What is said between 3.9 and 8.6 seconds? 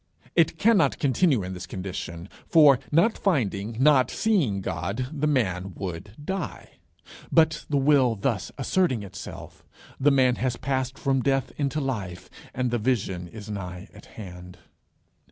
seeing God, the man would die; but the will thus